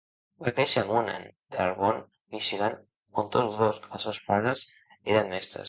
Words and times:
Va 0.45 0.51
créixer 0.59 0.83
amunt 0.83 1.11
en 1.15 1.27
Dearborn, 1.57 1.99
Michigan, 2.37 2.79
on 3.23 3.31
tots 3.37 3.61
dos 3.61 3.83
els 3.97 4.09
seus 4.09 4.25
pares 4.31 4.69
eren 5.15 5.35
mestres. 5.37 5.59